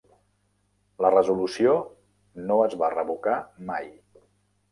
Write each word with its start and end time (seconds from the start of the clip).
La 1.05 1.09
resolució 1.15 1.75
no 2.51 2.57
es 2.69 2.75
va 2.83 2.91
revocar 2.95 3.35
mai. 3.71 3.89